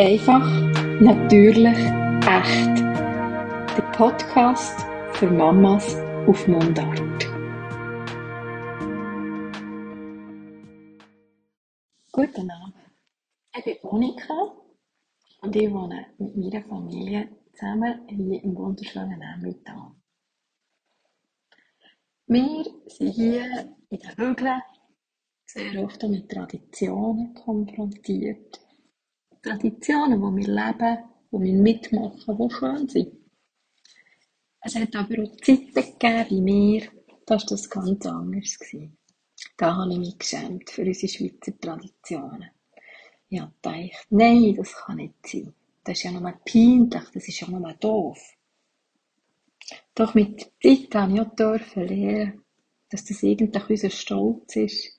[0.00, 0.48] Einfach,
[1.00, 2.78] natürlich, echt.
[3.76, 5.96] Der Podcast für Mamas
[6.28, 7.26] auf Mundart.
[12.12, 12.76] Guten Abend.
[13.56, 14.52] Ich bin Monika
[15.40, 19.96] und ich wohne mit meiner Familie zusammen hier im wunderschönen Emmental.
[22.28, 24.62] Wir sind hier in den Hügeln
[25.44, 28.67] sehr oft mit Traditionen konfrontiert.
[29.48, 30.98] Traditionen, die wir leben,
[31.32, 33.12] die wir mitmachen, die schön sind.
[34.60, 36.82] Es hat aber auch Zeiten gegeben wie mir,
[37.24, 38.58] da war das ganz anders.
[39.56, 42.50] Da habe ich mich geschämt für unsere Schweizer Traditionen.
[43.30, 45.54] Ich gedacht, nein, das kann nicht sein.
[45.84, 48.18] Das ist ja nur peinlich, das ist ja nur doof.
[49.94, 52.44] Doch mit der Zeit habe ich auch dürfen lernen,
[52.90, 54.98] dass das eigentlich unser Stolz ist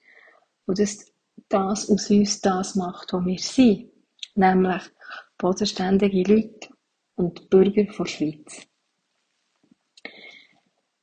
[0.66, 1.12] und dass
[1.49, 3.88] das aus uns das macht, was wir sind
[4.40, 4.82] nämlich
[5.37, 6.70] bodenständige Leute
[7.15, 8.68] und Bürger der Schweiz.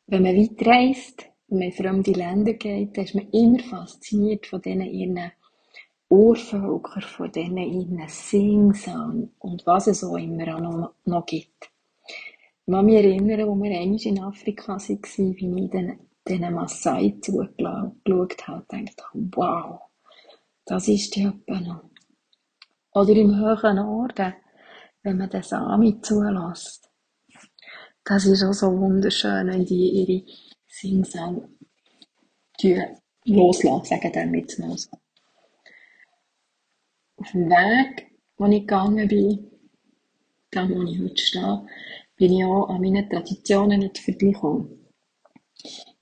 [0.06, 4.46] Wenn man weit reist, wenn man in fremde Länder geht, dann ist man immer fasziniert
[4.46, 5.32] von diesen ihren
[6.08, 11.70] Urvölkern, von diesen ihren Singsang und was es auch immer noch, noch gibt.
[12.66, 14.80] Ich kann mich erinnern, als wir einmal in Afrika waren,
[15.36, 19.80] wie ich den, diesen Maasai zugeschaut habe, und dachte, wow,
[20.64, 21.84] das ist ja noch.
[22.96, 24.32] Oder im höheren Norden,
[25.02, 26.88] wenn man den Sami zulässt.
[28.02, 30.32] Das ist auch so wunderschön, wenn die ihre
[30.66, 31.46] Singsang
[33.26, 34.88] loslassen, sagen dann mit mal so.
[37.16, 38.06] Auf dem Weg,
[38.38, 39.50] wo ich gegangen bin,
[40.50, 41.66] da wo ich heute stehe,
[42.16, 44.88] bin ich auch an meine Traditionen nicht vorbeigekommen.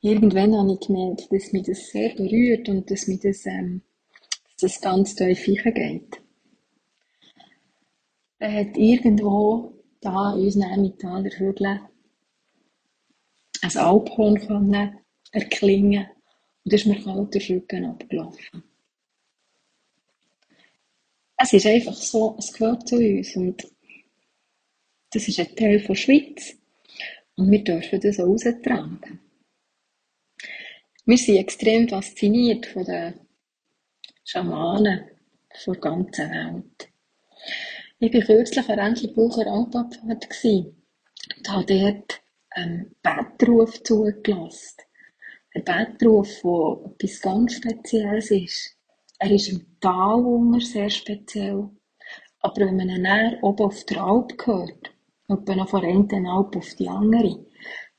[0.00, 3.82] Irgendwann habe ich gemerkt, dass mich das sehr berührt und dass mir das, ähm,
[4.60, 6.23] dass das ganz tief geht.
[8.44, 11.80] Er hat irgendwo da in unseren Emmentaler Hügeln
[13.62, 14.98] ein Alphorn können
[15.32, 16.06] erklingen
[16.62, 18.62] und ist mir kalt der Rücken abgelaufen.
[21.38, 23.66] Es ist einfach so, es gehört zu uns und
[25.10, 26.54] das ist ein Teil der Schweiz
[27.36, 29.20] und wir dürfen das auch raustragen.
[31.06, 33.20] Wir sind extrem fasziniert von den
[34.22, 35.08] Schamanen
[35.66, 36.93] der ganzen Welt.
[38.04, 42.20] Ich war kürzlich an Entlebucher Alpabfahrt und habe dort
[42.50, 44.76] einen Bettruf zugelassen.
[45.54, 48.76] Ein Bettruf, der etwas ganz Spezielles ist.
[49.18, 51.70] Er ist im Tal sehr speziell.
[52.40, 54.92] Aber wenn man ihn dann oben auf der Alp hört,
[55.26, 57.46] etwa noch von der einen Alp auf die andere,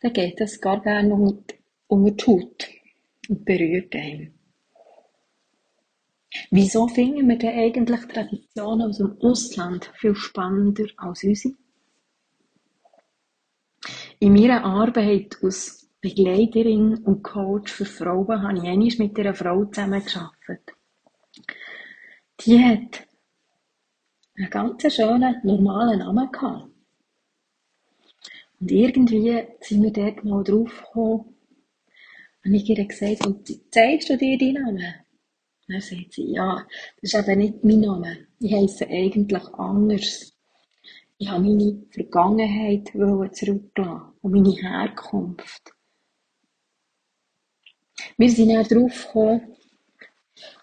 [0.01, 1.55] dann geht das gar gerne unter,
[1.87, 2.67] unter die Haut
[3.27, 4.34] und berührt einen.
[6.57, 11.55] Wieso finden wir denn eigentlich Traditionen aus dem Ausland viel spannender als unsere?
[14.19, 19.65] In meiner Arbeit als Begleiterin und Coach für Frauen habe ich einmal mit einer Frau
[19.65, 20.71] zusammengearbeitet.
[22.39, 23.05] Die hat
[24.37, 26.69] einen ganz schönen, normalen Namen gehabt.
[28.61, 31.35] Und irgendwie sind wir dort mal drauf gekommen,
[32.45, 35.04] und ich ihr gesagt, und zeigst du dir deinen Namen?
[35.67, 36.65] Dann sagt sie, ja,
[37.01, 38.27] das ist eben nicht mein Name.
[38.39, 40.33] Ich heisse eigentlich anders.
[41.17, 45.73] Ich habe meine Vergangenheit zurücklassen und meine Herkunft.
[48.17, 49.55] Wir sind dann darauf gekommen,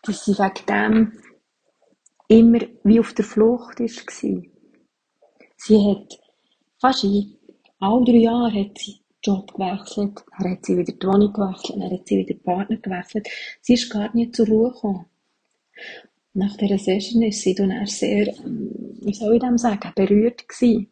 [0.03, 1.23] dass sie wegen dem
[2.29, 4.43] immer wie auf der Flucht war.
[5.57, 6.21] Sie hat
[6.79, 7.37] fast in
[7.79, 11.91] all drei Jahren hat sie Job gewechselt, dann hat sie wieder die Wohnung gewechselt, dann
[11.93, 13.29] hat sie wieder den Partner gewechselt.
[13.61, 15.07] Sie ist gar nicht zur Ruhe gekommen.
[16.35, 18.71] Nach dieser Session ist sie dann sehr, ähm,
[19.03, 20.89] wie soll ich dem sagen, berührt gewesen,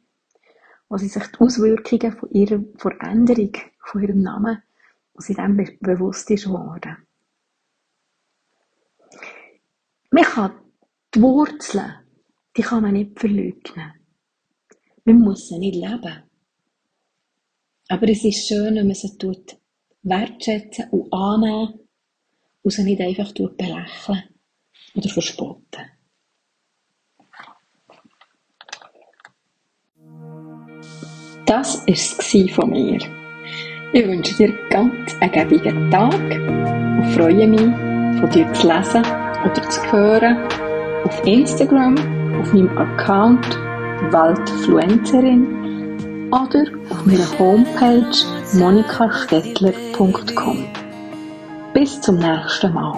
[0.88, 4.62] wo sie sich die Auswirkungen von ihrer Veränderung, von ihrem Namen,
[5.14, 6.96] wo sie be bewusst ist geworden.
[10.10, 10.52] Man kann
[11.14, 11.94] die Wurzeln,
[12.56, 13.92] die kann man nicht verleugnen.
[15.04, 16.29] Man muss sie nicht leben.
[17.90, 19.56] Aber es ist schön, wenn man sie tut
[20.02, 21.80] wertschätzen und annehmen
[22.62, 24.22] und sie nicht einfach belächeln
[24.94, 25.84] oder verspotten.
[31.46, 33.00] Das war es von mir.
[33.92, 39.02] Ich wünsche dir ganz einen gäbigen Tag und freue mich, von dir zu lesen
[39.44, 40.36] oder zu hören
[41.04, 41.96] auf Instagram,
[42.40, 43.44] auf meinem Account
[44.12, 45.59] Weltfluencerin
[46.30, 48.24] oder auf meiner Homepage
[48.54, 50.64] monikastettler.com.
[51.74, 52.96] Bis zum nächsten Mal.